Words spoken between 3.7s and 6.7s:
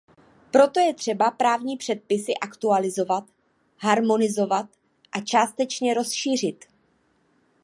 harmonizovat a částečně rozšířit.